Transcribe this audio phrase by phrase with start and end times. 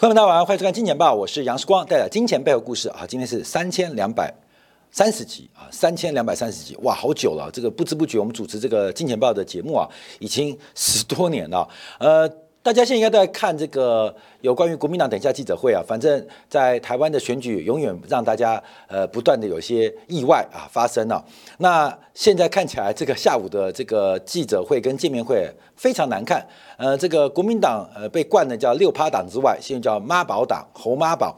[0.00, 3.06] 朋友们，大家晚上好，欢迎收看《金钱报》，我是杨世光，带来金钱背后故事啊。
[3.06, 4.34] 今天是三千两百
[4.90, 7.48] 三十集啊，三千两百三十集，哇，好久了。
[7.52, 9.88] 这个不知不觉，我们主持这个《金钱报》的节目啊，
[10.18, 11.68] 已经十多年了。
[11.98, 12.28] 呃，
[12.64, 15.82] 大家现在应该都在看这个有关于国民党等一下记者会啊。
[15.86, 21.22] 反正，在台湾的选举，永远让大家呃不断的有些意外啊发生了。
[21.58, 26.42] 那现在看起来，这个下午的这个记者会跟见面会非常难看。
[26.78, 31.36] 呃，这个国民党呃被冠的叫六趴党之外，现在叫妈宝党、猴妈宝。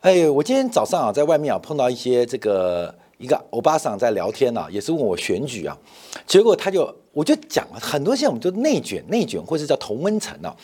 [0.00, 5.76] 哎，我今天早上啊，在外面啊碰到一些这个一个欧巴桑在聊天啊，也是问我选举啊，
[6.26, 10.56] 结果他就我就讲了很多，现在我们就内卷、内卷，或者叫同温层啊。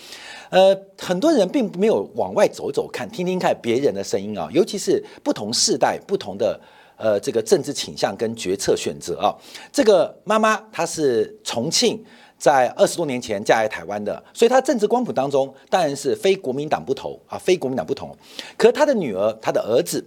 [0.50, 6.58] 呃，很多人并没有往外走走看，听听看别人的声音啊，尤其是不同世代、不同的。
[6.96, 9.34] 呃，这个政治倾向跟决策选择啊，
[9.72, 12.00] 这个妈妈她是重庆
[12.38, 18.16] 在二十多年前嫁来台湾的，所以她政治光谱当中当然是非国民党不投啊，非国民党不同。
[18.56, 20.02] 可她的女儿、她的儿子，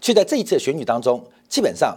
[0.00, 1.94] 却在这一次的选举当中，基本上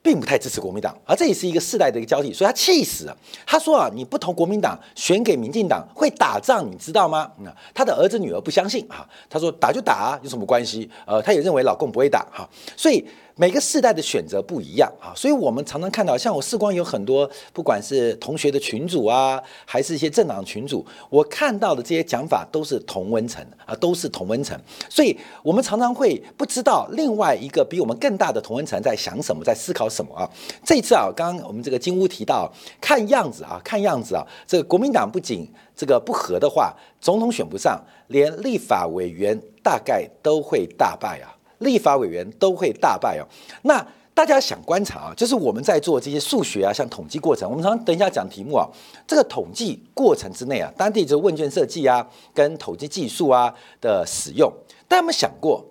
[0.00, 3.16] 并不太支持国民党，而这也是一个世代的一个交替，所以他气死了。
[3.44, 7.28] 他说啊，你不投国民党，选给民进党会打仗，你知道吗？
[7.38, 10.88] 那他的儿子女儿不相信啊，他说打就打啊，有什么关系？
[11.04, 13.04] 呃，他也认为老公不会打哈，所以。
[13.36, 24.58] 每个世代的选择不一样啊，所以我们常常看到，像我视光有很多，不管是同学的群主啊，还是一些政党群主，我看到的这些讲法都是同温层啊，都是同温层。
[24.90, 30.28] 所以我们常常会不知道另外一个比我们更大的同温层在想什么，在思考什么啊。
[30.62, 32.52] 这次啊，刚刚我们这个金屋提到，
[32.82, 41.31] 看样子啊，看样子啊，这个国民党不仅这个不和的话，总统选不上，连立法委员大概都会大败啊。
[41.62, 43.24] 立法委员都会大败哦。
[43.62, 48.68] 那大家想观察啊，就是我们在做这些数学啊，像统计过程，我们常等一下讲题目啊，
[49.06, 54.52] 这个统计过程之内啊，当地就是问卷设计啊，跟统计技术啊的使用。
[54.86, 55.64] 大家有没有想过，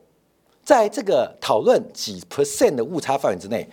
[0.64, 3.70] 在这个讨论几 percent 的误差范围之内，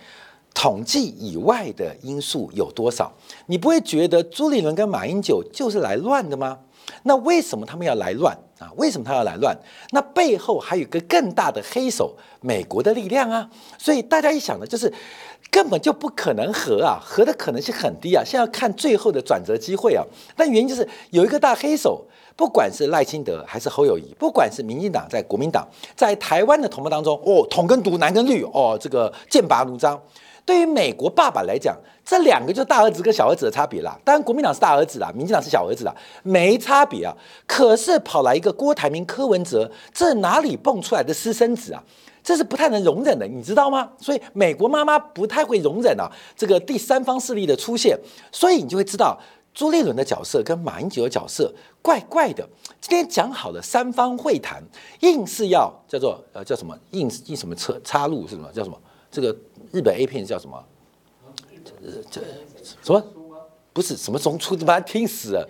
[0.53, 3.11] 统计以外的因素有多少？
[3.47, 6.59] 你不会觉得朱立伦跟马英九就是来乱的吗？
[7.03, 8.69] 那为什么他们要来乱啊？
[8.75, 9.57] 为什么他要来乱？
[9.91, 13.49] 那背后还有个更大的黑手，美国的力量啊！
[13.77, 14.93] 所以大家一想呢，就是
[15.49, 18.23] 根本就不可能和啊，和的可能性很低啊。
[18.23, 20.03] 现在要看最后的转折机会啊。
[20.35, 22.05] 但原因就是有一个大黑手，
[22.35, 29.99] 不管是赖清德还是侯友谊，不管是民进党在国民党，在台湾的同胞当中，哦，统跟独，蓝跟绿，哦，这个剑拔弩张。
[30.49, 33.95] 对于美国爸爸来讲，这两个就是大儿子跟小儿子的差别啦。
[34.03, 37.15] 当然，国民党是大儿子啦，民进党是小儿子啦，没差别啊。
[37.45, 41.83] 可是跑来一个郭台铭、柯文哲，这哪里蹦出来的私生子啊？
[42.23, 43.91] 这是不太能容忍的，你知道吗？
[43.99, 47.95] 所以美国妈妈不太会容忍啊这个第三方势力的出现。
[48.31, 49.15] 所以你就会知道
[49.53, 52.43] 朱立伦的角色跟马英九的角色怪怪的。
[52.81, 54.63] 今天讲好了三方会谈，
[55.01, 58.75] 硬是要叫做呃叫什么硬硬什么插插入是什么叫什么
[59.11, 59.35] 这个。
[59.71, 60.59] 日本 A 片叫什么？
[61.63, 62.21] 这这
[62.81, 63.03] 什么？
[63.71, 65.47] 不是什么中出，他妈听死了！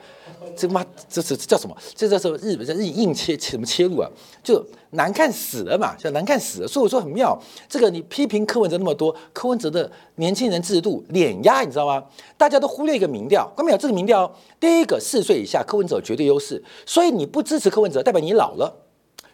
[0.57, 1.77] 这妈这是叫什么？
[1.95, 2.35] 这叫什么？
[2.39, 4.09] 日本叫日硬切什么切入啊？
[4.43, 6.67] 就难看死了嘛，叫难看死了。
[6.67, 12.03] 所以我说很妙，这个你批评柯文哲那么多，柯文哲的年轻人制度碾压，你知道吗？
[12.37, 14.29] 大家都忽略一个民调，关没有这个民调？
[14.59, 18.83] 第一个四岁以下柯文哲绝对优势，所以你不支持柯文哲，代表你老了，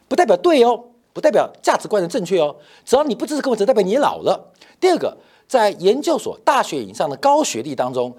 [0.07, 0.91] 不代表对哦。
[1.15, 2.53] 不代表价值观的正确哦，
[2.83, 4.51] 只要你不支持柯文哲，代表你老了。
[4.81, 5.17] 第二个，
[5.47, 8.13] 在研究所、大学以上的高学历当中，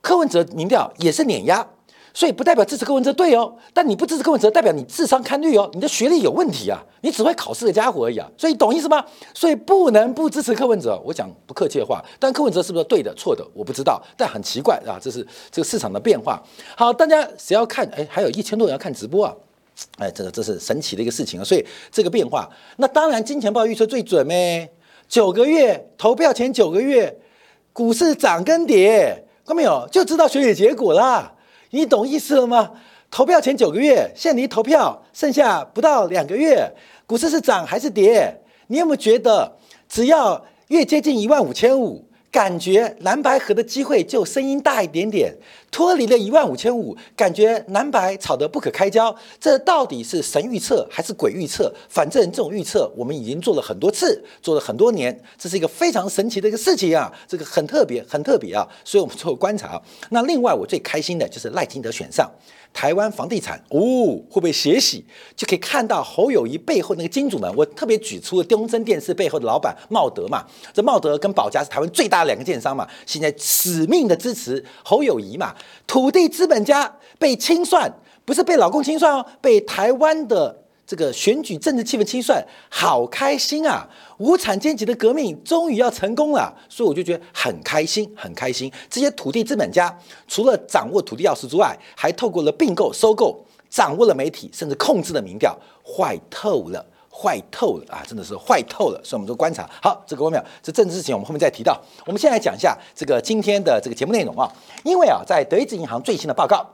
[0.00, 1.66] 柯文哲民调也是碾压，
[2.14, 3.52] 所以不代表支持柯文哲对哦。
[3.74, 8.30] 但你不支持柯文哲，代表你智商堪虑哦，你的学历有问题啊，你只会考试的家伙而已啊。
[8.38, 9.04] 所以懂意思吗？
[9.34, 11.02] 所以不能不支持柯文哲。
[11.04, 14.00] 我讲不客气的话，但柯文哲是不是对的、错的，我不知道。
[14.16, 16.40] 但很奇怪啊，这是这个市场的变化。
[16.76, 17.84] 好，大家谁要看？
[17.88, 19.34] 哎，还有一千多人要看直播啊。
[19.98, 21.44] 哎，这个这是神奇的一个事情啊！
[21.44, 24.70] 所以这个变化，那当然金钱豹预测最准咩？
[25.08, 27.14] 九个月投票前九个月，
[27.72, 29.86] 股市涨跟跌，看到没有？
[29.90, 31.34] 就知道选举结果啦。
[31.70, 32.70] 你懂意思了吗？
[33.10, 36.70] 投票前九个月，现离投票剩下不到两个月，
[37.06, 38.42] 股市是涨还是跌？
[38.68, 39.56] 你有没有觉得，
[39.88, 42.05] 只要越接近一万五千五？
[42.36, 45.34] 感觉蓝白合的机会就声音大一点点，
[45.70, 49.16] 脱离了一万五千五，感觉蓝白吵得不可开交。
[49.40, 51.72] 这到底是神预测还是鬼预测？
[51.88, 57.10] 反正这种预测我们已经做了很多次，做了很多年，这是一个非常神奇的一个事情啊！
[57.26, 58.68] 这个很特别，很特别啊！
[58.84, 59.80] 所以我们做观察。
[60.10, 62.30] 那另外我最开心的就是赖清德选上。
[62.76, 63.80] 台湾房地产哦，
[64.28, 65.02] 会不会血洗？
[65.34, 67.50] 就可以看到侯友谊背后那个金主们。
[67.56, 70.44] 我特别举出了东森电视背后的老板茂德嘛，
[70.74, 75.54] 这茂德跟保家是台湾最大的两个建商嘛，现在死命的支持侯友谊嘛。
[75.86, 77.90] 土地资本家被清算，
[78.26, 83.88] 不是被老公清算哦，被台湾的这个选举政治气氛清算，好开心啊！
[84.18, 88.70] 无产阶级的革命终于要成功了，所以我就觉得很开心，很开心。
[88.88, 89.92] 这些土地资本家
[90.28, 96.86] 除了掌握土地钥匙之外，还透过了并购、收购，掌握了媒体，甚至控制了民调，坏透了。
[97.18, 98.04] 坏透了啊！
[98.06, 99.66] 真的是坏透了，所以我们做观察。
[99.82, 101.80] 好，这个外面这政治事情我们后面再提到。
[102.04, 102.54] 我们先来讲。
[102.54, 104.46] 一下这个今天的这个节目内容啊。
[104.84, 106.66] 因为啊，在德意志银行最新的报告，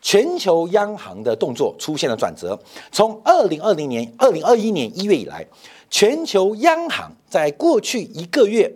[0.00, 2.56] 全球央行的动作出现了转折。
[2.92, 5.44] 从二零二零年、二零二一年一月以来，
[5.90, 8.72] 全球央行在过去一个月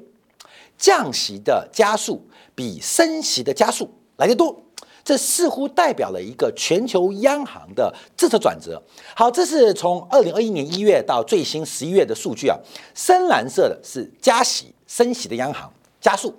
[0.77, 4.61] 降息的加速比升息的加速来得多。
[5.05, 8.81] 这似乎代表了一个全球央行的政策转折。
[9.17, 12.57] 好，这是从二零二一年一月到最新十一月的数据啊。
[12.95, 16.35] 深蓝色的是加息升息的央行加速，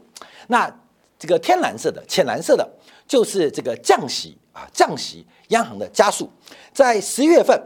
[0.48, 0.74] 那
[1.20, 2.68] 这个天蓝色的、浅蓝色的，
[3.08, 6.30] 就是这个降息啊降息央行的加速。
[6.74, 7.62] 在十一月份，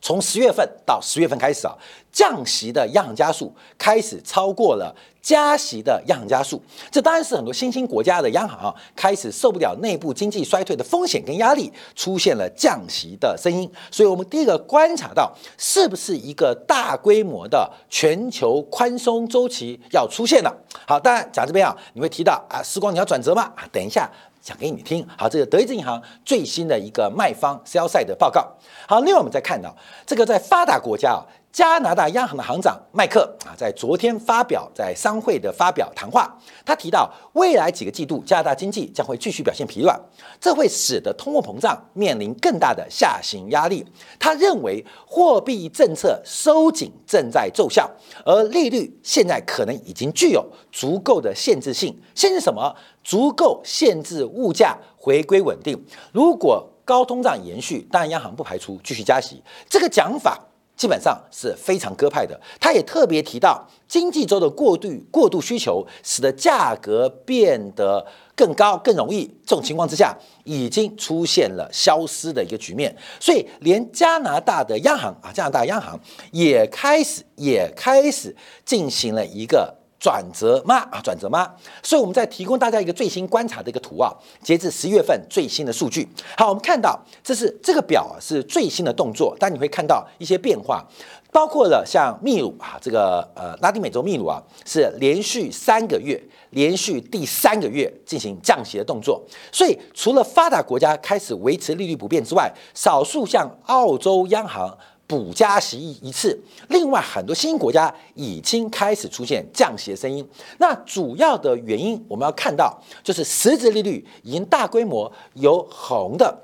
[0.00, 1.76] 从十月份到十月份开始啊，
[2.10, 4.94] 降息的央行加速开始超过了。
[5.22, 6.60] 加息的央行加速，
[6.90, 13.70] 这当然是很多新兴国家的央行啊开始受不了内部经济衰退的风险跟压力，出现了降息的声音。
[13.90, 20.52] 所以，我们第一个观察到，是不是一个大规模的全球宽松周期要出现了？
[20.88, 23.42] 好，当然讲这边啊，你会提到啊，时光你要转折吗？
[23.54, 24.10] 啊，等一下
[24.40, 25.06] 讲给你听。
[25.16, 28.44] 好，这个德意志银行最新的一个卖方 sell side 的报告。
[28.88, 29.72] 好，另外我们再看到
[30.04, 31.22] 这个在发达国家啊。
[31.52, 36.34] 加拿大央行的行长麦克啊，在昨天发表在商会的发表谈话，
[36.64, 40.00] 他提到未来几个季度加拿大经济将会继续表现疲软，
[40.40, 43.84] 这会使得通货膨胀面临更大的下行压力。
[44.18, 47.90] 他认为货币政策收紧正在奏效，
[48.24, 52.74] 而利率现在可能已经具有足够的限制性，限制什么？
[53.04, 55.78] 足够限制物价回归稳定。
[56.12, 59.42] 如果高通胀延续，当然央行不排除继续加息。
[59.68, 60.40] 这个讲法。
[60.76, 62.38] 基本上是非常鸽派的。
[62.60, 68.04] 他也特别提到，经济周的过度过度需求，使得价格变得
[68.34, 69.24] 更高、更容易。
[69.46, 72.96] 这种情况之下，已经出现了消失的一个局面。
[73.20, 75.98] 所以，连加拿大的央行啊，加拿大央行
[76.30, 78.34] 也开始也开始
[78.64, 79.81] 进行了一个。
[80.02, 80.78] 转折吗？
[80.90, 81.48] 啊，转折吗？
[81.80, 84.12] 所以我们在提供大家一个最新观察的一个图啊，
[84.42, 86.08] 截至十月份最新的数据。
[86.36, 90.84] 好，我们看到这是这个表啊，是最新的动作，但你会看到一些变化，
[91.30, 96.20] 包括了像秘鲁啊，这个呃拉丁美洲秘鲁啊，是连续三个月，
[96.50, 99.22] 连续第三个月进行降息的动作。
[99.52, 104.76] 所以除了发达国家开始维持利率不变之外，少数像澳洲央行。
[105.12, 110.26] 补加息一次，另外很多新兴国家已经开始出现降息的声音。
[110.56, 112.74] 那主要的原因，我们要看到
[113.04, 116.34] 就是实质利率已经大规模由红的，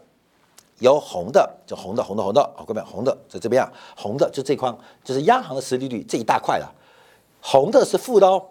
[0.80, 6.70] 由红的，就红的，红的，红的，好，各位，红的在这边啊，红的就这框，就是央行的实利率这一大块了。
[7.40, 8.44] 红的是负的哦，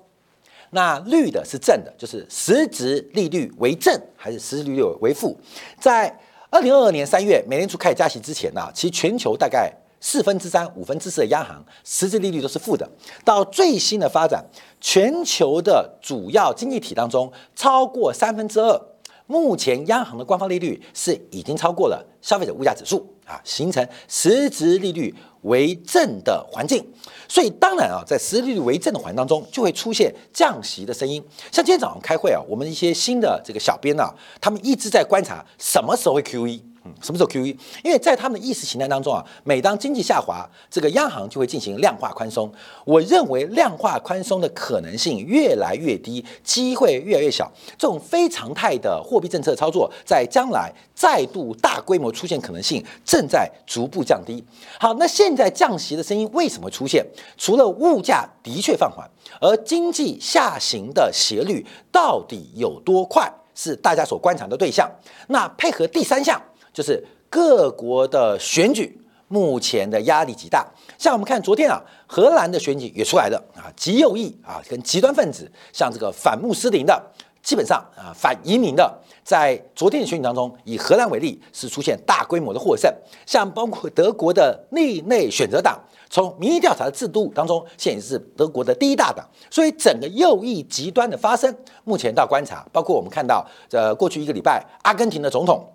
[0.72, 5.38] 那绿的是正的，就是实质利率为正还是实质利率为负？
[5.80, 6.20] 在
[6.50, 9.72] 二零二二年三月美联储开始加息之前呢，其实全球大概。
[10.00, 12.88] 四分之三、五分之四的央行实质利率都是负的。
[13.26, 14.46] 到最新的发展，
[14.80, 18.80] 全球的主要经济体当中，超过三分之二，
[19.26, 26.86] 目前央行的官方利率是已经超过了消费者物价指数啊，形成实质利率为正的环境。
[27.28, 31.22] 所以当然啊，在实质利率为正的环境当中，就会出现降息的声音。
[31.52, 36.62] 像今天早上开会啊，我们一些新的这个小编啊，他们一直在观察什么时候会 QE。
[37.02, 37.58] 什么时候 QE？
[37.84, 42.52] 因为在他们的意识形态当中啊，每当经济下滑，这个央行就会进行量化宽松。
[42.86, 47.52] 我认为量化宽松的可能性越来越低，机会越来越小。
[47.78, 54.44] 这种非常态的货币政策操作，在将来再度大规模出现可能性正在逐步降低。
[54.80, 57.06] 好，那现在降息的声音为什么出现？
[57.38, 64.90] 除了物价的确放缓，而经济下行的斜率到底有多快，是大家所观察的对象。
[65.28, 66.42] 那配合第三项。
[66.78, 70.64] 就是各国的选举目前的压力极大，
[70.96, 77.02] 像我们看昨天啊，荷兰的选举也出来了啊，极右翼啊，跟极端分子，像这个反穆斯林的，
[77.42, 82.94] 基本上啊反移民的，在昨天的选举当中，以荷兰为例，是出现大规模的获胜。
[83.26, 85.80] 像包括德国的内内选择党，
[86.12, 91.52] 从民意调查的制度当中，现在是德国的第一大党，所以整个右翼极端的发生，
[91.86, 95.68] 目前到观察，包括我们看到，呃，过去一个礼拜，阿根廷的总统。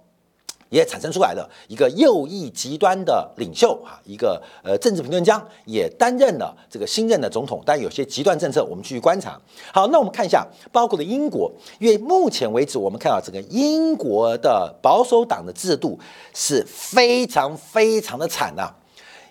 [0.73, 9.39] 也产生出来了一个右翼极端的领袖啊，一个呃政治评论家也担任了这个新任的总统，但有些极端政策我们继续观察。
[9.71, 15.99] 好，那我们看一下，包括了英国，因为目前为止我们看到整个英国的保守党的制度
[16.33, 18.73] 是非常非常的惨呐。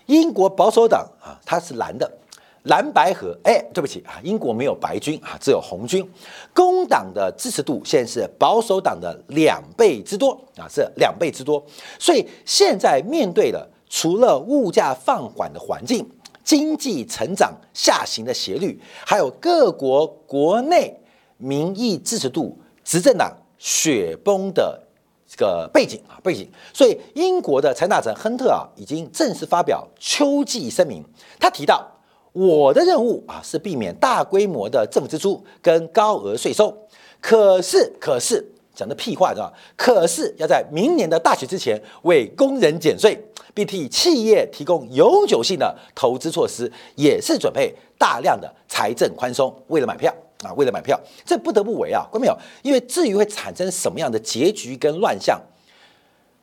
[0.06, 2.08] 英国保守党啊，它是蓝的，
[2.64, 3.36] 蓝白河。
[3.44, 6.08] 哎，对不起啊，英国没有白军啊，只有红军。
[6.52, 11.64] 工党的支持度现在是保守党的两倍之多啊，是两倍之多。
[11.98, 16.08] 所以现在面对的除了物价放缓的环境。
[16.44, 18.76] 经济成长下行的斜率，
[19.06, 20.92] 还有各国国内
[21.36, 24.82] 民意支持度，执政党雪崩的
[25.24, 31.04] 这个背景啊背景，所以英国的财大臣亨特啊，已经正式发表秋季声明。
[31.38, 31.88] 他提到，
[32.32, 36.76] 我的任务啊是避免大规模的政府支出跟高额税收。
[37.20, 43.22] 可是，可是讲的屁话，知道可是要在明年的大选之前为工人减税。
[43.54, 50.10] 并替企业提供永久性的投资措施，也是准备大量的财政宽松，为了买票
[50.42, 52.34] 啊，为了买票，这不得不为啊，关没有？
[52.62, 55.38] 因为至于会产生什么样的结局跟乱象，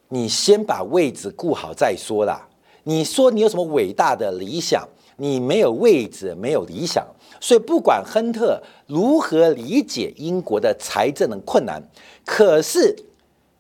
[0.10, 2.48] 你先把位置顾好再说啦。
[2.84, 4.88] 你说你有什么伟大的理想，
[5.20, 7.06] 你没有位置，没有理想，
[7.40, 11.84] 所以不管亨特如何理解英国的财政的困难，
[12.26, 12.96] 可是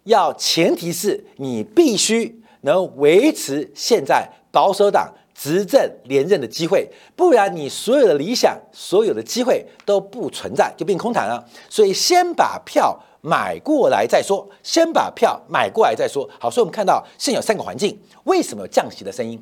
[0.05, 2.37] 要前提是你必须。
[2.61, 6.85] 能维持现在保守党执政连任的机会，
[7.15, 11.41] 不然你所有的理想、所有的机会都不存在，就变空谈了。
[11.69, 16.29] 所以先把票买过来再说，先把票买过来再说。
[16.37, 19.41] 好，所以我们看到现有三个环境，为什么有降息的声音？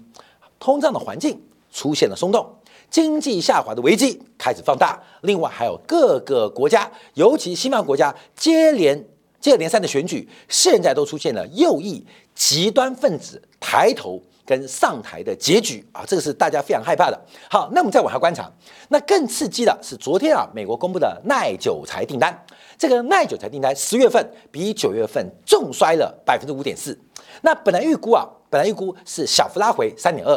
[0.60, 2.48] 通胀的环境出现了松动，
[2.90, 5.02] 经济下滑的危机开始放大。
[5.22, 9.08] 另外还有各个国家，尤其西方国家接连。
[9.40, 17.22] 接二连三的选举，现在都出现了右翼极端分子抬头跟上台的结局啊，这个是大家非常害怕的。
[17.48, 18.52] 好，那我们再往下观察，
[18.90, 22.46] 那更刺激的是昨天啊，美国公布的耐久材订单，
[22.80, 27.00] 这个耐久材订单十月份比九月份重衰了百分之五点四。
[27.44, 30.36] 那本来预估啊，本来预估是小幅拉回三点二，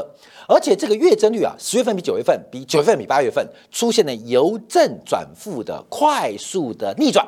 [0.51, 7.25] 而且这个月增率啊，十月份比九月份比九月份比八月份出现了由正转负的快速的逆转。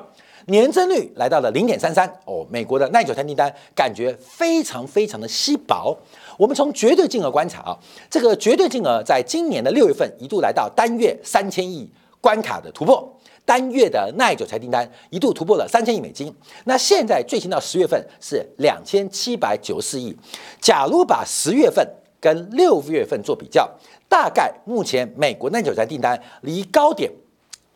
[0.47, 5.97] 年增率来到了零点三三哦，美国的耐久材订单感觉非常非常的稀薄。
[6.37, 7.79] 我们从绝对金额观察啊，
[8.11, 11.89] 这个绝对金额在今年的六月份一度来到单月三千亿
[12.21, 13.09] 关卡的突破，
[13.45, 16.35] 单月的耐久材订单一度突破了三千亿美金。
[16.65, 20.13] 那现在最新到十月份是两千七百九十四亿。
[20.61, 21.87] 假如把十月份
[22.23, 23.69] 跟六月份做比较，
[24.09, 27.13] 大概目前美国耐久材订单离高点。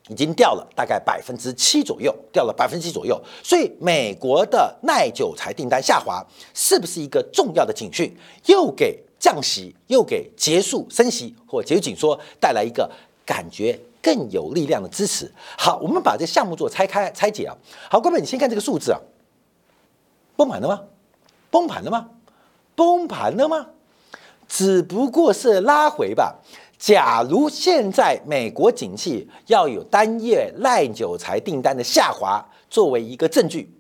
[0.08, 6.24] 已经掉了大概百分之七左右，掉了百分之七左右，所以美国的耐久材订单下滑，
[6.54, 8.16] 是不是一个重要的警讯？
[8.44, 12.88] 又给降息，又给结束升息或结束紧缩带来一个
[13.24, 15.28] 感觉更有力量的支持？
[15.58, 17.56] 好，我们把这项目做拆开拆解啊。
[17.90, 19.00] 好，各位，你先看这个数字啊，
[20.36, 20.84] 崩盘了吗？
[21.50, 22.10] 崩盘了吗？
[22.76, 23.66] 崩盘了吗？
[24.48, 26.34] 只不过是拉回吧。
[26.78, 33.72] 假如现在美国景气要有单月耐久材订单的下滑作为一个证据，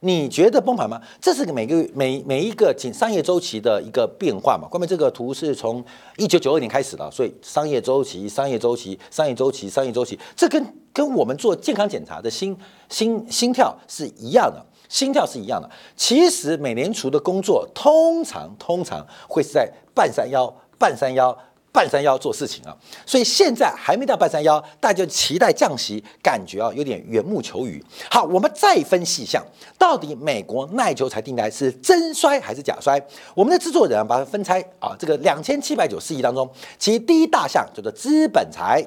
[0.00, 1.00] 你觉得崩盘吗？
[1.20, 4.68] 这是每个每每一个景商业周期的一个变化嘛？
[4.68, 5.84] 关键这个图是从
[6.16, 12.56] 一九九二年开始的，所以商业周期、商业周期、商业周期、商业周期，这跟跟我们做健康检查的心
[12.88, 14.64] 心心跳是一样的，
[14.94, 15.68] 心跳是一样的。
[15.96, 21.36] 其实美联储的工作通常通常会是在半山腰、半山腰。
[21.74, 22.70] 半山腰做事情啊，
[23.04, 27.84] 所以现在还没到半山腰，大家期待降息，感觉啊有点缘木求鱼。
[28.08, 29.42] 好，我们再分析一下，
[29.76, 33.04] 到底美国耐久材订单是真衰还是假衰？
[33.34, 36.48] 我们的制作人啊把它分拆啊，这个两千七百九十亿当中，
[36.78, 38.80] 其第一大项叫做资本财、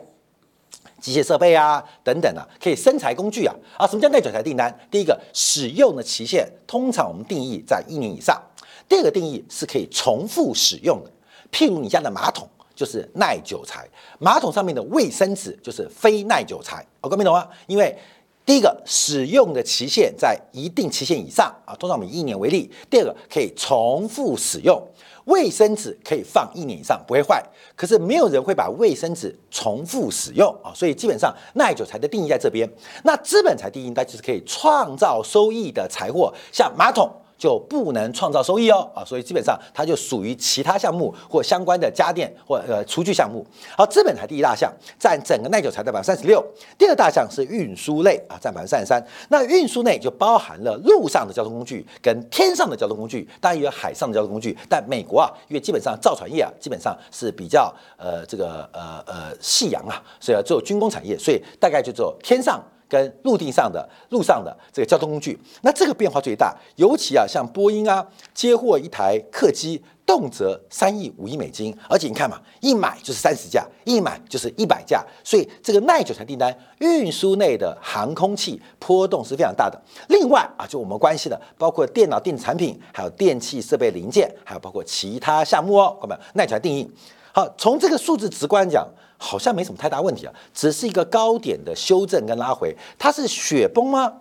[0.99, 4.73] 机械设备啊等等啊，可以生财工具啊啊，什么叫耐久材订单？
[4.91, 8.41] 第一个使用的期限通常我们定义在一年以上，
[8.89, 11.11] 第二个定义是可以重复使用的，
[11.51, 12.47] 譬如你家的马桶。
[12.75, 13.89] 就是耐久材，
[14.19, 17.49] 马桶上面的卫生纸就是非耐久材，我各位懂吗？
[17.65, 17.97] 因为
[18.45, 22.71] 第一个使用的期限在一定期限以上啊，通常我们以一年为例。
[22.87, 24.79] 第二个可以重复使用，
[25.27, 27.41] 卫生纸可以放一年以上不会坏，
[27.75, 32.67] 可是没有人会把卫生纸重复使用啊，所以基本上耐久材的定义在这边。
[33.03, 37.09] 那资本财定义，它就是可以创造收益的财货，像马桶。
[37.37, 43.45] 就不能创造收益哦啊，所以基本上它就属于其他项目或相关的家电或呃厨具项目。
[43.77, 46.43] 好，资本才第一大项，占整个耐久材的百分之三十六。
[46.77, 49.05] 第二大项是运输类啊，占百分之三十三。
[49.29, 54.57] 那运输内就包含了陆上的交通工具跟天上的交通工具，当然也有海上的交通工具。
[54.67, 62.59] 但美国啊，因为基本上造船业啊，基本上是比较呃这个呃呃夕阳啊，所以只有军工产业，所以大概就做天上。
[62.87, 65.39] 跟陆地上的、路上的这个交通工具。
[65.61, 69.83] 那这个变化最大，尤其啊，像波音啊，接获一台客机。
[70.07, 79.77] 动辄三亿五亿美金，而且你看嘛，一买就是三十架，一买就是一百架，所以这个耐久材订单，运输内的航空器波动是非常大的。
[80.07, 86.31] 另外啊，就我们关系的，包括电脑电子产品，还有电器设备零件，还有包括其他项目哦，看到没有？
[86.35, 86.89] 耐久材定义
[87.33, 88.87] 好，从这个数字直观讲，
[89.17, 94.13] 好像没什么太大问题啊，只是一个高点的修正跟拉回，它是雪崩吗？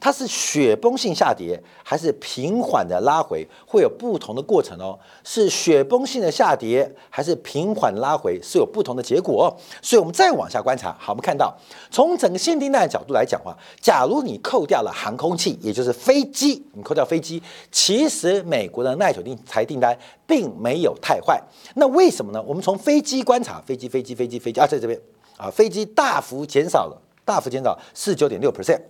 [0.00, 4.96] 它是雪崩性下跌还是平缓的拉回，会有不同的过程哦。
[5.24, 9.52] 是雪崩性的下跌还是平缓拉回，是有不同的结果。
[9.82, 10.96] 所以，我们再往下观察。
[11.00, 11.52] 好，我们看到
[11.90, 21.42] 从整个限定单的角度来讲话，假如你扣掉了航空器，也就是飞机，你扣掉飞机，其实美国的耐久定材订单并没有太坏。
[21.74, 22.40] 那为什么呢？
[22.46, 24.96] 我们从飞机观察，飞机，飞机，飞机，飞机啊，在这边
[25.36, 28.80] 啊，飞机大幅减少了，大幅减少四九点六 percent。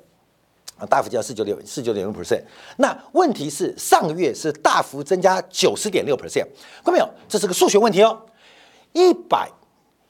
[0.79, 2.41] 啊，大幅降四九六四九点六 percent。
[2.77, 6.47] 那问题是上个月是大幅增加九十点六 percent，
[6.85, 7.11] 看到没有？
[7.29, 8.25] 这是个数学问题哦。
[8.93, 9.51] 一百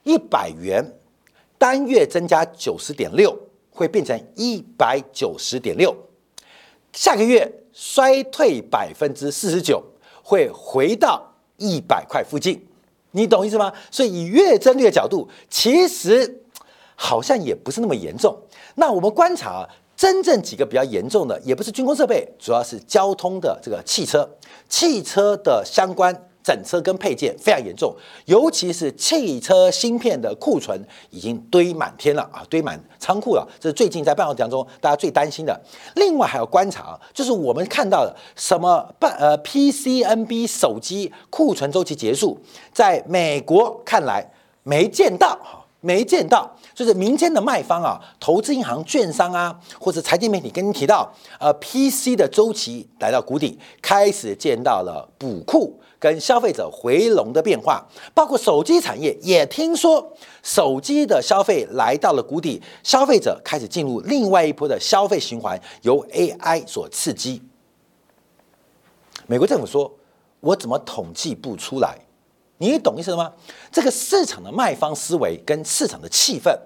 [0.03, 0.85] 一百元
[1.57, 3.35] 单月增加九十点六，
[3.71, 5.95] 会变成一百九十点六。
[6.93, 9.83] 下个月衰退百分之四十九，
[10.21, 12.63] 会回到一百块附近。
[13.11, 13.73] 你懂意思吗？
[13.89, 16.43] 所以以月增率的角度，其实
[16.95, 18.37] 好像也不是那么严重。
[18.75, 19.67] 那我们观察。
[19.99, 24.29] 真正几个比较严重的，也不是军工设备，主要是交通的这个汽车，
[24.69, 35.59] 汽车的相关整车跟配件非常严重，尤其是汽车芯片的库存已经堆满天了啊，堆满仓库了，这是最近在半导体当中大家最担心的。
[35.95, 42.39] 另外还要观察，就是我们看到的什么半呃 PCNB 手机库存周期结束，
[42.71, 44.31] 在美国看来
[44.63, 46.55] 没见到哈，没见到。
[46.79, 67.41] 就是民间的卖方啊，投资银行、券商啊，或者财经媒体跟你提到，呃，PC 的周期来到谷底，开始见到了补库跟消费者回笼的变化，包括手机产业也听说手机的消费来到了谷底，消费者开始进入另外一波的消费循环，由 AI 所刺激。
[69.27, 69.93] 美国政府说，
[70.39, 71.99] 我怎么统计不出来？
[72.61, 73.33] 你懂意思了吗？
[73.69, 76.57] 这个市场的卖方思维跟市场的气氛。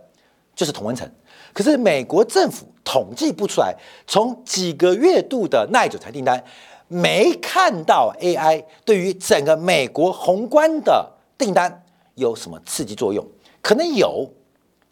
[0.56, 1.10] 就是同温层，
[1.52, 6.44] 可是美国政府统计不出来，从几个月度的耐久材订单，
[6.88, 11.84] 没看到 AI 对于整个美国宏观的订单
[12.16, 13.26] 有什么刺激作用？
[13.62, 14.30] 可能有，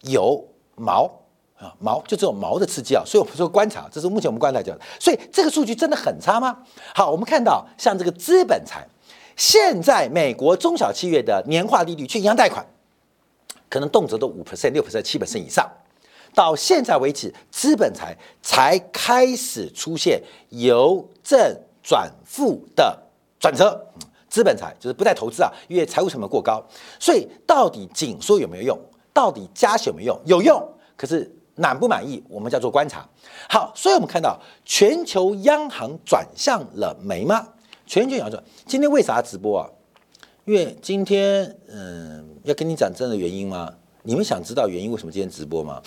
[0.00, 0.44] 有
[0.74, 1.04] 毛
[1.56, 3.04] 啊毛，就这种毛的刺激啊。
[3.06, 4.84] 所以我们说观察，这是目前我们观察讲的。
[4.98, 6.58] 所以这个数据真的很差吗？
[6.94, 8.84] 好，我们看到像这个资本财，
[9.36, 12.66] 现在美国中小企业的年化利率去银行贷款。
[13.72, 15.66] 可能动辄都五 percent、六 percent、七 percent 以上，
[16.34, 23.02] 到现在为止，资本财才开始出现由正转负的
[23.40, 23.82] 转折。
[24.28, 26.62] 资本财就是不再投资啊，因为财务成本过高。
[27.00, 28.78] 所以到底紧缩有没有用？
[29.10, 30.40] 到底加息有没有用？
[30.40, 32.22] 有用，可是满不满意？
[32.28, 33.08] 我们叫做观察。
[33.48, 37.48] 好，所以我们看到全球央行转向了没吗？
[37.86, 39.66] 全球央行转，今天为啥直播啊？
[40.44, 42.28] 因为今天，嗯。
[42.44, 43.72] 要跟你讲真的原因吗？
[44.02, 44.90] 你们想知道原因？
[44.90, 45.80] 为什么今天直播吗？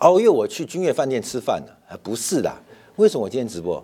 [0.00, 1.78] 哦，因为我去君悦饭店吃饭了。
[1.88, 1.94] 啊。
[2.02, 2.52] 不是的。
[2.96, 3.80] 为什么我今天直播？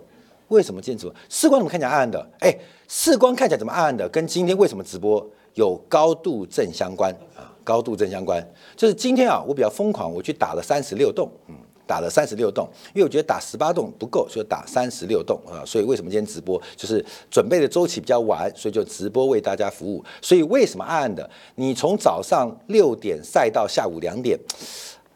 [0.49, 1.15] 为什么今天直播？
[1.29, 2.29] 视光怎么看起来暗暗的？
[2.39, 2.53] 哎，
[2.89, 4.09] 视光看起来怎么暗暗的？
[4.09, 7.55] 跟今天为什么直播有高度正相关啊？
[7.63, 11.55] 高度正相关，就是今天啊，我比较疯狂，我去打了三十六洞，嗯。
[11.91, 15.59] 打了三十六洞，因为我觉得打十八洞不够，所以打三十六洞啊。
[15.65, 20.01] 所以为什么今天直播就是准备的周期比较晚，所以就直播为大家服务。
[20.21, 21.29] 所以为什么暗暗的？
[21.55, 24.39] 你从早上六点晒到下午两点，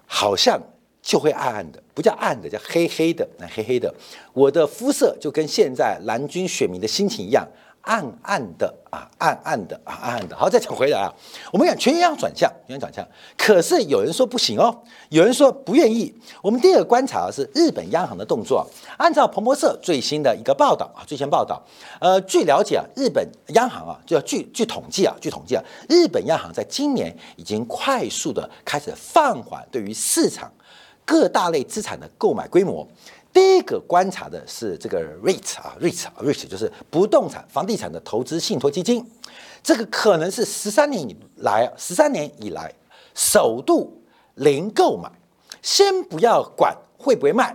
[0.06, 0.62] 好像
[1.02, 3.94] 就会暗暗的，不叫暗的，叫黑黑的，那黑黑的。
[4.34, 7.48] 我的肤色就跟现在蓝军选民的心情一样。
[7.86, 10.36] 暗暗的啊，暗暗的啊，暗暗的。
[10.36, 11.13] 好，再讲回来啊，
[11.52, 13.08] 我们讲全央行转向，全央转向。
[13.38, 14.76] 可是有人说不行哦，
[15.10, 16.13] 有人说不愿意。
[16.41, 18.67] 我们第二个观察是日本央行的动作。
[18.98, 21.62] 按照彭博社最新的一个报道啊，最新报道，
[22.00, 30.52] 呃，据了解啊，日本央行啊，就要据据统计啊，据统计啊，日本央行在今年已经快速的开始放缓对于市场
[31.06, 32.88] 各大类资产的购买规模。
[33.36, 39.06] 第一个观察的是这个 REIT 啊，REIT 啊，REIT 就是不动产、房地产的投资信托基金，
[39.62, 42.74] 这个可能是十三年以来，十三年以来
[43.13, 44.02] 首度
[44.36, 45.12] 零购买，
[45.62, 47.54] 先不要管会不会卖，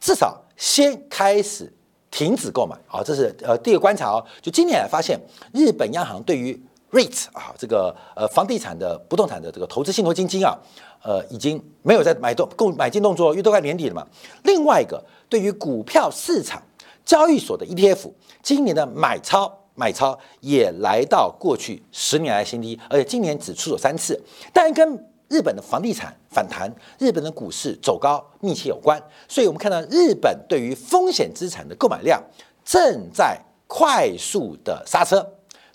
[0.00, 1.72] 至少先开始
[2.10, 2.76] 停止购买。
[2.88, 4.26] 好，这是呃第一个观察哦。
[4.42, 5.16] 就今年来发现，
[5.54, 6.60] 日本央行对于
[6.92, 10.58] REIT 啊，这个呃房地产的不动产的这个投资信托基金啊，
[11.02, 14.06] 呃已经没有在买动购买进动作，因为都快年底了嘛。
[14.44, 16.62] 另外一个，对于股票市场
[17.04, 18.10] 交易所的 ETF，
[18.42, 24.20] 今年的买超买超也来到过去十年来新低，而且今年只出手三次，
[24.52, 29.00] 但跟日本的房地产反弹、日本的股市走高密切有关。
[29.28, 32.20] 所以我们看到日本对于风险资产的购买量
[32.64, 35.24] 正在快速的刹车。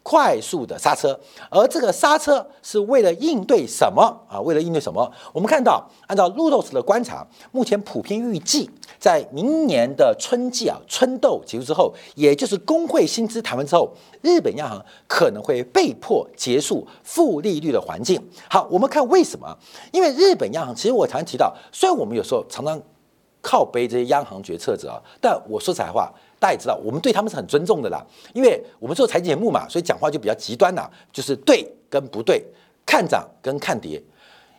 [0.08, 4.40] 快速的刹车，而这个刹车是为了应对什么啊？
[4.40, 5.12] 为了应对什么？
[5.34, 13.92] 我们看到，按照路透社的观察，目前普遍预计，在明年的春季啊，春斗结束之后，也就是工会薪资谈完之后，
[14.22, 18.22] 日本央行可能会被迫结束负利率的环境。
[18.48, 19.58] 好，我们看为什么？
[19.92, 22.80] 因为日本央行，其实我常常提到，虽然我们有时候常常
[23.42, 26.14] 靠背这些央行决策者啊，但我说实在话。
[26.46, 32.46] 大家也知道，我们对他们是很尊重的啦，因为我们做财经节目嘛，所以讲话就比较极端啦，就是对跟不对，
[32.86, 34.00] 看涨跟看跌。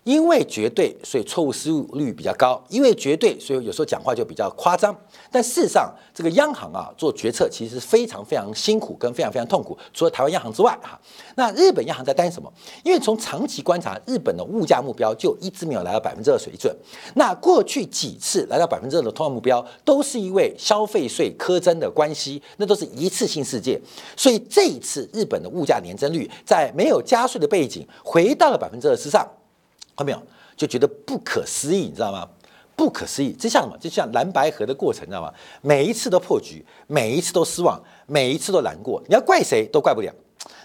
[0.06, 4.96] 因为绝对，所以错误失误率比较高；因为绝对，所以有时候讲话就比较夸张。
[5.32, 9.76] 但事实上，这个央行啊做决策其实非常非常辛苦跟非常非常痛苦。
[9.92, 10.96] 除了台湾央行之外，哈，
[11.34, 12.48] 那日本央行在担心什么？
[12.84, 16.72] 因为从长期观察，日本的物价目标就一直没有来到百分之二水准。
[17.16, 23.80] 那过去几次来到百分之二的通胀目标，都是因为消费税苛征的关系，那都是一次性事件。
[24.16, 29.26] 所以这一次日本的物价年增率在没有加税的背景，回到了百分之二之上。
[29.96, 30.22] 看到没有？
[30.56, 32.28] 就觉得不可思议，你知道吗？
[32.76, 33.76] 不可思议，这像什么？
[33.78, 35.32] 就像蓝白河的过程，知道吗？
[35.62, 39.02] 每一次都破局，每一次都失望，每一次都难过。
[39.08, 40.12] 你要怪谁都怪不了。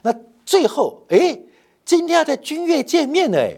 [0.03, 0.13] 那
[0.45, 1.39] 最后，哎，
[1.85, 3.57] 今天要在君悦见面呢，哎，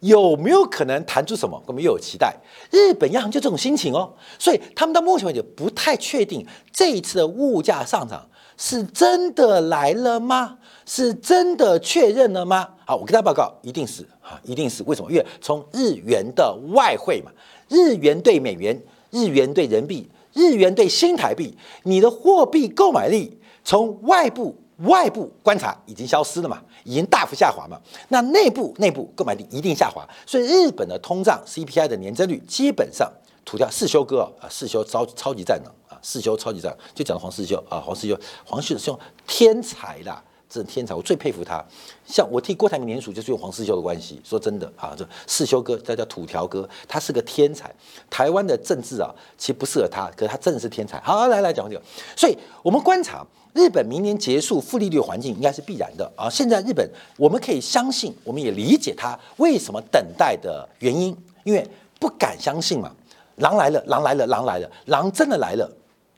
[0.00, 1.62] 有没有可能谈出什么？
[1.66, 2.34] 我们又有期待。
[2.70, 10.58] 日本央行就这种心情哦，所以他们到目前为止不太确定这一次的物价上涨是真的来了吗？
[10.86, 12.68] 是真的确认了吗？
[12.86, 15.10] 好，我跟大家报告，一定是啊，一定是为什么？
[15.10, 17.30] 因为从日元的外汇嘛，
[17.68, 27.78] 日元对美元，日元对人民币，日元对新台币，你的货币购买力从外部外部观察已经消失了嘛，已经大幅下滑嘛。
[28.08, 33.12] 那内部内部购买力一定下滑，所以日本的通胀 CPI 的年增率基本上
[33.44, 40.24] 涂掉四修哥啊，四修超超级战能啊，四修超级战就讲黄世修啊，黄世修，黄世修天才啦。
[40.60, 41.62] 是天才，我最佩服他。
[42.06, 44.20] 像我替郭台铭联署，就是用黄世修的关系。
[44.24, 47.74] 说真的啊，这世修哥，他叫土条哥，他是个天才。
[48.08, 51.00] 台湾的政治啊，其实不适合他，可是他真的是天才。
[51.00, 51.82] 好，来来讲这个。
[52.16, 56.28] 所以我们观察日本明年结束负利率环境应该是必然的啊。
[56.30, 61.66] 现在日本我们可以相信，我们也理解他为什么等待的原因，因为
[61.98, 62.90] 不敢相信嘛。
[63.36, 65.68] 狼来了，狼来了，狼来了，狼真的来了，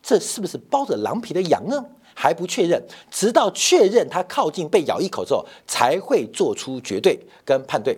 [0.03, 1.83] 这是不是包着狼皮的羊呢？
[2.19, 7.97] 还不确认，直到确认它靠近被咬一口之后，才会做出绝对跟判对。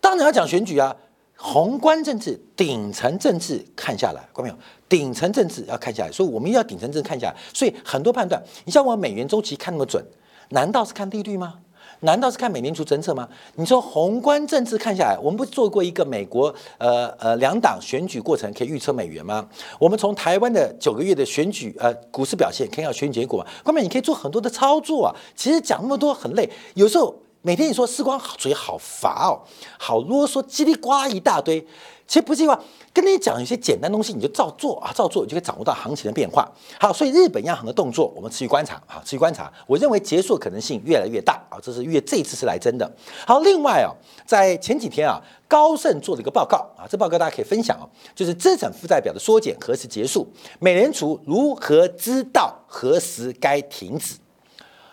[0.00, 0.96] 当然要讲选举啊，
[1.36, 4.54] 宏观政治、顶层政治看下来，看到没有？
[4.88, 7.36] 顶层政治要看下来，所以我们要顶层政治看下来。
[7.52, 10.02] 所以很多判断，你像我美元周期看那么准，
[10.48, 11.58] 难道是看利率吗？
[12.00, 13.28] 难道是看美联储政策吗？
[13.56, 19.46] 你说宏观政治看下来，我们不做过一个美国呃呃两党选举过程可以预测美元吗？
[19.78, 25.14] 我们从台湾的九个月的选举呃股市表现看要选举结果，后面你可以做很多的操作啊。
[25.34, 29.40] 其实讲那么多很累，有时候每天你说时光嘴好乏哦，
[29.78, 31.66] 好啰嗦，叽里呱啦一大堆。
[32.06, 32.60] 其实不是话，
[32.92, 36.46] 跟你讲一些简单东西，你就照做啊，照做你就可以掌握到行情的变化。
[36.78, 39.50] 好，所以日本央行的动作，我们持续观察啊，持续观察。
[39.66, 42.90] 我认为结束的可能性越来越大啊，这是越这一次是来真的。
[43.24, 43.94] 好，另外啊，
[44.26, 50.26] 在前几天啊，高盛做了一个报告啊，这报告大家可以分享啊，就是资产负债表的缩减何时结束？
[50.58, 54.16] 美联储如何知道何时该停止？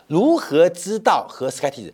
[0.05, 1.93] 如何知道何时该停止？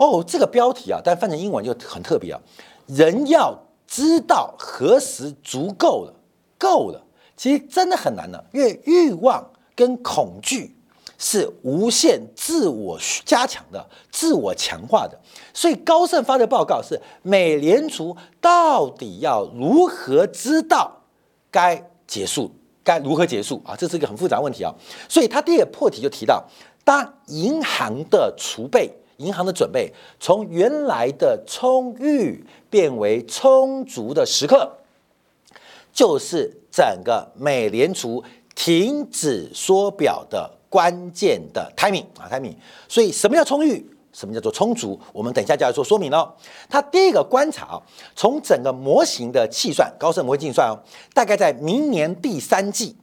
[0.00, 2.40] 哦，这个标题啊，但翻成英文就很特别啊，
[2.88, 3.56] 人要。
[3.92, 6.14] 知道何时足够了，
[6.56, 7.04] 够了，
[7.36, 10.76] 其实真的很难的，因为欲望跟恐惧
[11.18, 15.18] 是无限自我加强的、自我强化的。
[15.52, 21.02] 所以高盛发的报告是：美联储到底要如何知道
[21.50, 23.74] 该结束，该如何结束啊？
[23.74, 24.72] 这是一个很复杂问题啊。
[25.08, 26.44] 所以他第二个破题就提到，
[26.84, 28.94] 当银行的储备。
[29.20, 34.78] 银行的准备从原来的充裕变为充足的时刻，
[35.92, 42.54] 就是整个美联储停止缩表的关键的 timing 啊 timing。
[42.88, 43.86] 所以什么叫充裕？
[44.12, 44.98] 什么叫做充足？
[45.12, 46.34] 我们等一下就要做说明了。
[46.68, 47.80] 它第一个观察，
[48.16, 50.74] 从整个模型的计算，高盛模型计算哦，
[51.14, 52.96] 大概在明年第三季，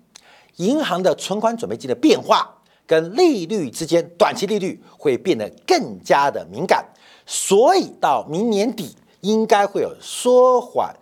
[0.57, 2.56] 银行的存款准备金的变化。
[2.87, 6.83] 跟利率之间，短期利率会变得更加的敏感，
[7.25, 10.95] 所以到明年底应该会有缩缓、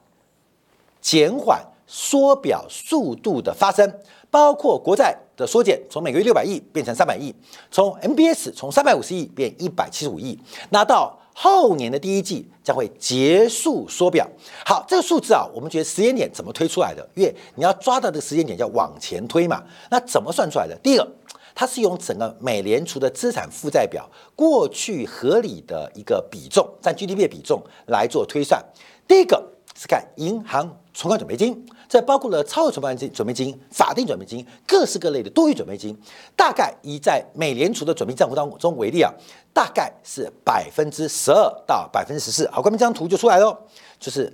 [0.99, 3.99] 减缓缩表速度的发生，
[4.31, 7.33] 包括国债的缩减，从每个月六百亿变成三百亿，
[7.69, 10.39] 从 MBS 从三百五十亿变一百七十五亿，
[10.71, 14.27] 那到后年的第一季将会结束缩表。
[14.65, 17.07] 好，这个数字啊，我们觉得时间点怎么推出来的？
[17.13, 19.63] 因为你要抓到这个时间点，叫往前推嘛。
[19.91, 20.75] 那怎么算出来的？
[20.81, 21.07] 第一个。
[21.55, 28.63] 它是用整个美联储的资产负债表过去合理的一个比重占 GDP 的比重来做推算。
[29.07, 35.97] 第一个是看银行存款准备金，这包括了超额存款金、准备金、法定准备金、各式各类的多余准备金。
[36.35, 39.13] 大概以在美联储的准备账户当中为例啊，
[39.53, 42.47] 大概是百分之十二到百分之十四。
[42.49, 43.57] 好，关面这张图就出来了，
[43.99, 44.31] 就是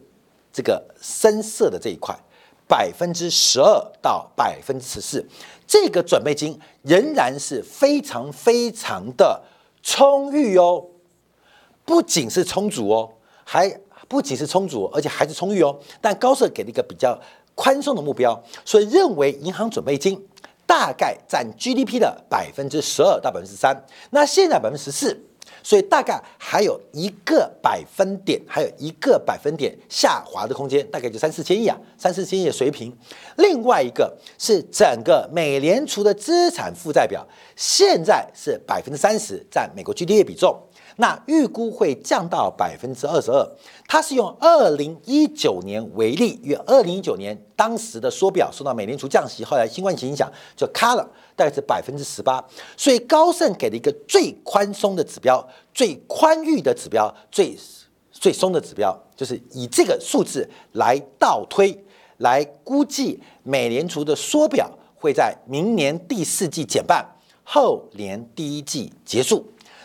[0.51, 2.17] 这个深色的这一块。
[2.71, 5.27] 百分之十二到百分之十四，
[5.67, 9.43] 这个准备金仍然是非常非常的
[9.84, 10.86] 充裕哦，
[11.84, 13.12] 不仅是充足哦，
[13.43, 13.69] 还
[14.07, 15.77] 不仅是充足，而且还是充裕哦。
[15.99, 17.19] 但高盛给了一个比较
[17.55, 20.25] 宽松的目标，所以认为银行准备金
[20.65, 25.25] 大概占 GDP 的百分之十二到百分之三，那现在百分之十四。
[25.63, 32.95] 所以大概还有一个百分点，还有一个百分点下滑的空间，大概就三四千亿啊，三四千亿的水平。
[33.38, 40.60] 另外一个是整个美联储的资产负债表，现在是百分之三十占美国 GDP 比重。
[41.01, 43.43] 那预估会降到百分之二十二，
[43.87, 51.01] 它是用二零一九年为例，因为二零一九年当时的缩表受到美联储降息，后来新冠疫情影响就卡了，
[51.35, 52.41] 大概是百分之十八。
[52.77, 57.57] 所以高盛给了一个最宽松的指标、最宽裕的指标、最
[58.11, 61.75] 最松的指标，就是以这个数字来倒推，
[62.17, 67.03] 来估计美联储的缩表会在明年第四季减半，
[67.43, 69.43] 后年第一季结束。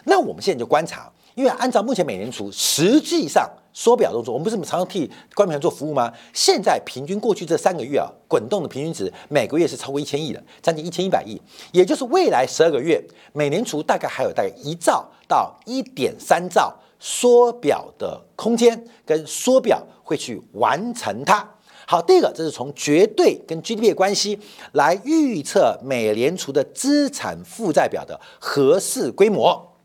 [0.09, 6.12] 那我们现在就观察，因为按照目前美联储实际上缩表动作，我们不是常常替官员做服务吗？
[6.33, 11.40] 现在平均过去这三个月啊，滚动的平均值每个月是超过一千亿的，将近一千一百亿，
[11.73, 21.47] 也就是未来十二个月，美联储大概还有大概一兆到一点三兆缩表的空间，跟缩表会去完成它。
[21.88, 24.38] 好，第一个这是从绝对跟 GDP 的关系
[24.73, 29.76] 来预测美联储的资产负债表的合适规模。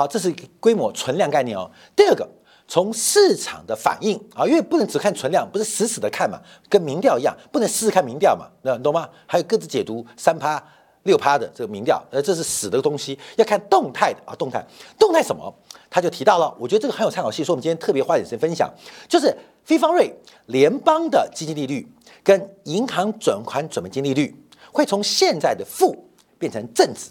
[0.00, 1.70] 好，这是规模存量概念哦。
[1.94, 2.26] 第二个，
[2.66, 9.06] 从市场的反应啊，因为不能只看存量，不是死死的看嘛，跟民调一样，不能试试看民调嘛，那懂吗？
[9.26, 10.58] 还有各自解读三趴、
[11.02, 14.64] 六趴的这个民调，呃，这是死的东西，要看动态的啊，动态，
[14.98, 15.54] 动态什么？
[15.90, 18.72] 他就提到了，我觉得这个很有参考性，说我们今天特别花点时间分享，
[19.06, 20.10] 就是非方瑞
[20.46, 21.86] 联邦的基金利率
[22.24, 24.34] 跟银行转款准备金利率
[24.72, 25.94] 会从现在的负
[26.38, 27.10] 变成正值。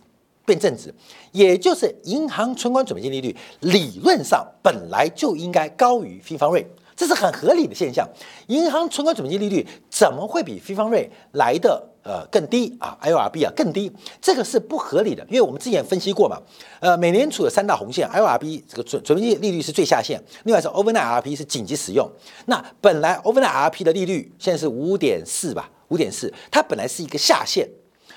[0.49, 0.91] 变正值，
[1.31, 8.07] 也就是银行存款准备金利率理论上本来就应该高于非方瑞，这是很合理的现象。
[8.47, 16.41] 银行存款准备金利率怎么会比非方瑞来的呃更低啊？IORB 啊更低，这个是不合理的，因为我们之前分析过嘛。
[16.79, 22.09] 呃，美联储的三大红线，IORB 这个准准备金利率是最下限，另外是 Overnight RP 是紧急使用。
[22.47, 27.69] 那本来 Overnight RP 的利率现在是五点四吧，五点四，它本来是一个下限，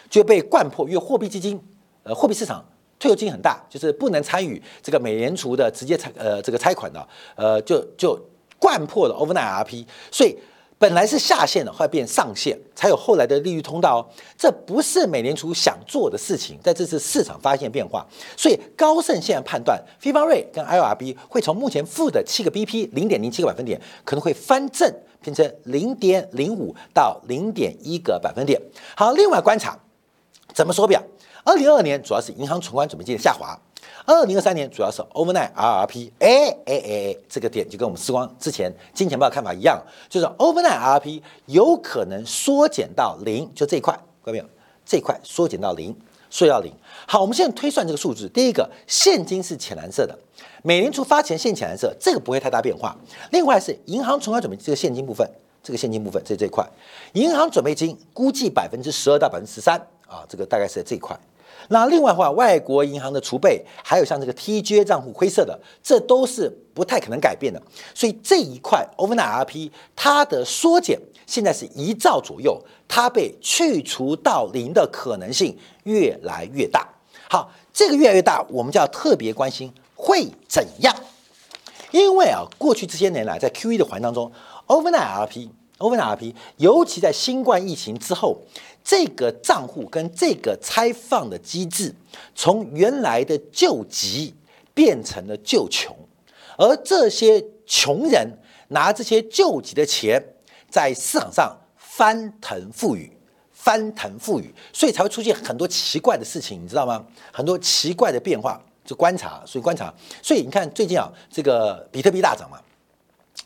[0.09, 1.61] 就被灌破，因为货币基金。
[2.05, 2.65] 呃，货币市场
[2.99, 8.19] 退休金很大，就是不能参与这个美联储的直接拆呃这个拆款的，呃就就
[8.59, 10.37] 灌破了 overnight RP，所以
[10.79, 14.01] 本来是下限的，后来变上限，才有后来的利率通道哦。
[14.37, 18.05] 这不是美联储想做的事情，在这次市场发现变化，
[18.37, 28.61] 所以高盛现在判断，非方瑞跟 IRB 会从目前负的七个 BP 零点零七个百分点，可能会翻正，变成零点零五到零点一个百分点。
[28.97, 29.79] 好，另外观察
[30.53, 31.01] 怎么缩表。
[31.45, 33.59] 二零二二年主要是银行存款准备金的下滑，
[34.07, 44.45] 二零二三年主要是 overnight RRP，哎哎哎，这个点就跟我们时光之前金钱豹看法一样，就是 overnight RRP 有可能缩减到零，就这一块，各位没有？
[44.87, 45.97] 这一块缩减到零，
[46.31, 46.73] 缩到零。
[47.07, 50.17] 好，我们现在推算这个数字，第一个现金是浅蓝色的，
[50.63, 52.97] 美联储发钱现浅蓝色，这个不会太大变化。
[53.31, 55.29] 另外是银行存款准备这个现金部分，
[55.61, 56.65] 这个现金部分在这一块，
[57.15, 61.19] 银行准备金估计百分之十二到百分之十三啊，这个大概是在这一块。
[61.69, 67.63] 那另外的话，外国银行的储备，还有像这个 TJ 账户灰色的，这都是不太可能改变的。
[67.95, 76.87] 所以这一块 overnight RP 它的缩减现在是一兆左右，它被去除到零的可能性越来越大。
[77.31, 80.95] 好，这个越来越大，我们就要特别关心会怎样？
[81.93, 84.31] 因为啊，过去这些年来在 QE 的环当中
[84.67, 85.49] ，overnight RP
[85.83, 88.39] overnight RP，尤其在新冠疫情之后。
[88.85, 91.95] 这个账户跟这个拆放的机制，
[92.35, 94.35] 从原来的救急
[94.75, 95.97] 变成了救穷，
[96.59, 98.29] 而这些穷人
[98.71, 100.21] 拿这些救急的钱
[100.69, 103.17] 在市场上翻腾覆雨，
[103.53, 107.07] 翻腾覆雨，所以才会出现很多奇怪的事情，你知道吗？
[107.33, 112.59] 很多奇怪的变化，就观察，所以观察，所以你看最近啊，这个比特币大涨嘛。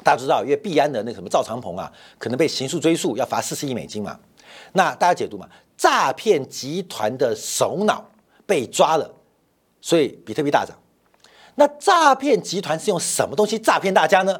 [0.02, 4.18] 大家知道，因为币安的那什么赵长鹏啊，可能被刑事追诉，要罚四十亿美金嘛。
[4.72, 8.04] 那大家解读嘛，诈骗集团的首脑
[8.46, 9.10] 被抓了，
[9.80, 10.76] 所以比特币大涨。
[11.56, 14.38] 那诈骗集团是用什么东西诈骗大家呢？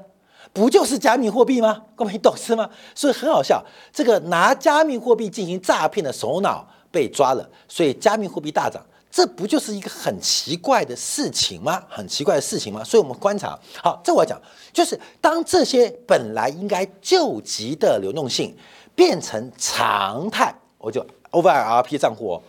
[0.53, 1.83] 不就是加密货币吗？
[1.95, 2.71] 各位懂是吗？
[2.95, 8.85] 所以很好笑，这个拿加密货币进行诈骗的首脑被抓了，所以加密货币大涨。
[9.17, 11.83] 这不就是一个很奇怪的事情吗？
[11.89, 12.85] 很奇怪的事情吗？
[12.85, 14.39] 所以我们观察，好，这我要讲，
[14.75, 18.55] 就是当这些本来应该救急的流动性
[18.95, 21.01] 变成常态，我就
[21.31, 22.43] over RP 账户哦，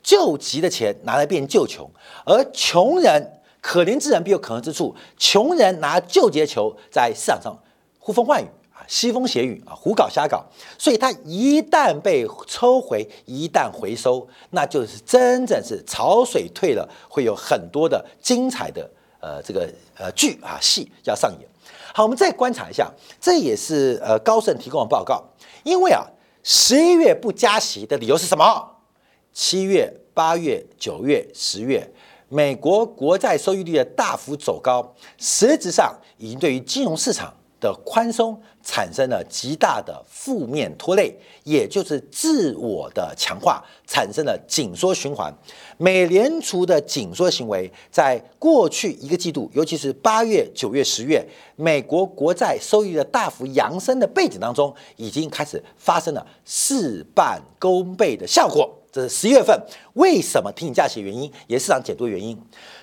[0.00, 1.90] 救急的钱拿来变救穷，
[2.24, 7.58] 而穷人可怜之人必有可恨之处，穷人拿救急的球在市场上
[7.98, 8.46] 呼风唤雨。
[8.88, 10.44] 西风斜雨啊，胡搞瞎搞，
[10.78, 18.88] 所以它一旦被抽回，一旦回收，那就是真正是潮水退了，会有很多的精彩的
[19.20, 21.48] 呃这个呃剧啊戏要上演。
[21.94, 22.90] 好，我们再观察一下，
[23.20, 25.22] 这也是呃高盛提供的报告，
[25.64, 26.04] 因为啊
[26.42, 28.76] 十一月不加息的理由是什么？
[29.32, 31.90] 七月、八月、九月、十月，
[32.28, 37.32] 美国国债收益率的大幅走高，实质上已经对于金融市场。
[37.62, 45.32] 的宽松产生了极大的负面拖累，也就是自我的强化，产生了紧缩循环。
[45.78, 58.70] 美联储的紧缩行为，在过去一个季度，尤其是八月、九月、十月，美国国债收益的大幅扬升的背景当中，已经开始发生了事半功倍的效果。
[58.92, 59.58] 这是十一月份
[59.94, 62.38] 为什么停加息原因，也是市场解读的原因。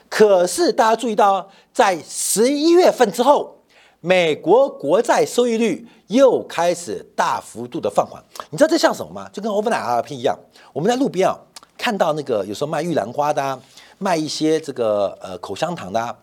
[0.10, 3.59] 可是大家注意到，在十一月份之后。
[4.02, 9.30] 美国国债收益率又开始大幅度的放缓，你知道这像什么吗？
[9.34, 10.38] 就跟 overnight RP 一样，
[10.72, 11.38] 我们在路边啊
[11.78, 13.60] 看到那个有时候卖玉兰花的，啊
[13.98, 16.18] 卖一些这个呃口香糖的，啊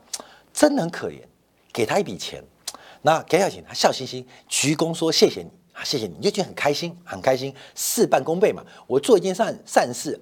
[0.54, 1.20] 真的很可怜，
[1.70, 2.42] 给他一笔钱，
[3.02, 8.64] 那给他钱，他笑嘻嘻鞠躬说谢谢你啊，谢谢你，你就觉得很开心，很开心，事半功倍嘛。
[8.86, 10.18] 我做一件善善事，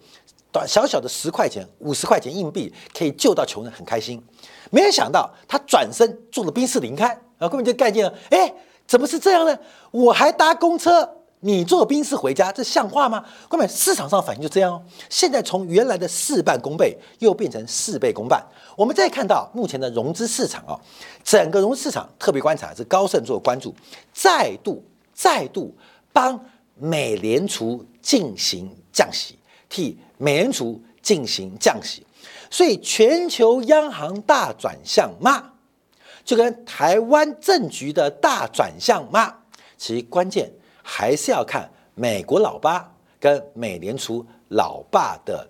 [0.51, 4.21] 短小小的十块钱、五十块钱硬币可以救到穷人，很开心。
[4.73, 7.17] 没有想到他转身做了冰室离开。
[7.39, 8.53] 啊，根本就概念了，哎，
[8.87, 9.59] 怎么是这样呢？
[9.91, 11.09] 我还搭公车，
[11.41, 13.25] 你坐宾士回家，这像话吗？
[13.49, 14.83] 根本市场上反应就这样哦。
[15.11, 18.45] 现在从原来的事半功倍，又变成事倍功半。
[18.77, 20.79] 我们再看到目前的融资市场啊，
[21.23, 23.75] 整个融资市场特别观察，是高盛做关注，
[24.13, 25.75] 再度再度
[26.13, 26.39] 帮
[26.77, 32.07] 美联储进行降息，替美联储进行降息，
[32.51, 35.51] 所以全球央行大转向吗？
[36.25, 39.35] 就跟台湾政局的大转向吗？
[39.77, 40.51] 其关键
[40.83, 45.47] 还是要看美国老八跟美联储老爸的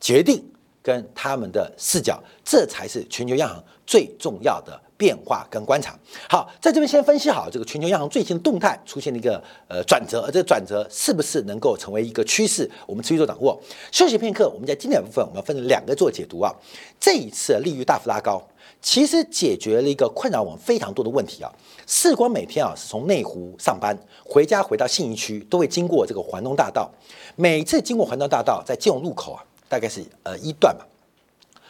[0.00, 0.44] 决定
[0.82, 5.98] 跟他们的视角，这才是全球央行最重要的变化跟观察。
[6.28, 13.58] 好，在这边先分析好这个全球央行最新的动态出现了一个呃转折，而这个转折是不是能够成为一个趋势，我们持续做掌握。
[13.90, 16.52] 休息片刻，我们在经典部分我们分成两个做解读啊。
[17.00, 18.46] 这一次利率大幅拉高。
[18.84, 21.50] 其实解决了一个困扰我们非常多的问题啊！
[21.86, 26.90] 世光每天啊是从内湖上班回家，回到信义区都会经过这个环东大道。
[27.34, 30.84] 每次经过环东大道，在金融路口啊，大概是呃一段嘛，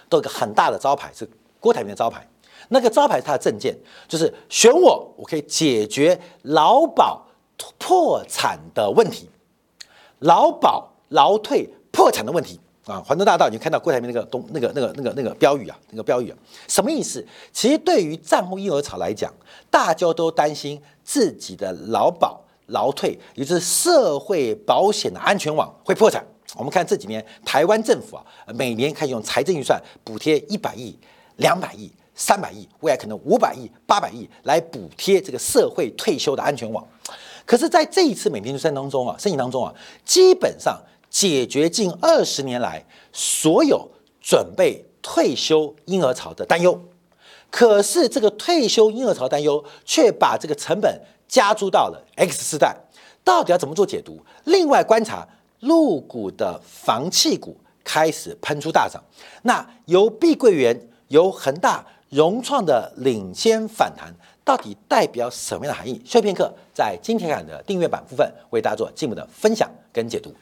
[0.09, 1.27] 都有个很大的招牌，是
[1.61, 2.29] 郭台铭的招牌。
[2.69, 7.25] 那个招牌是他的证件，就是选我，我可以解决劳保
[7.79, 9.31] 破产的问题，
[10.19, 12.59] 劳保劳退破产的问题。
[12.87, 16.37] 啊，环东大道，你看到柜台面那个东那个那个那个那个标语啊，那个标语啊，
[16.69, 17.27] 什么意思？
[17.51, 19.33] 其实对于战后婴儿潮来讲，
[19.71, 26.23] 大家都担心自己的劳保、劳退，也就是社会保险的安全网会破产。
[26.57, 30.95] 我们看这几年台湾政府啊，每年可以用财政预算补贴一百亿、
[31.37, 36.87] 两百亿、三百亿，未来可能五百亿、八百亿来补贴这个社会退休的安全网。
[37.47, 40.79] 可是，在这一次每年预算当中啊，申请当中啊，基本上。
[41.15, 43.89] 解决近二十年来所有
[44.21, 46.89] 准备退休婴儿潮的担忧，
[47.53, 52.77] 可是这个退休婴儿潮担忧却把这个成本加注到了 X 世代，
[53.23, 54.19] 到底要怎么做解读？
[54.43, 55.25] 另外观察
[55.61, 59.01] 入股的房企股开始喷出大涨，
[59.43, 64.13] 那由碧桂园、由恒大、融创的领先反弹，
[64.45, 66.03] 到底代表什么样的含义？
[66.05, 70.35] 休片刻，在今天看的订阅版部分为大家做进一步的分享跟解读。